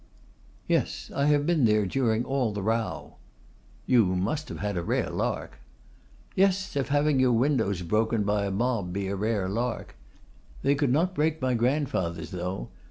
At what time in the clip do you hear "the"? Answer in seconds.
2.53-2.63